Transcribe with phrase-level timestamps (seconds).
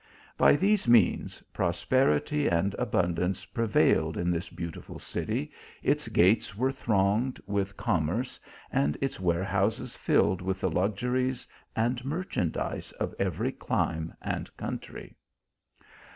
[0.35, 5.51] By these means, prosperity and abundance prevailed in this beautiful city,
[5.83, 8.39] its gates were thronged with commerce,
[8.71, 11.45] and its warehouses filled with the uxuries
[11.75, 15.13] and merchandize of every clime and country.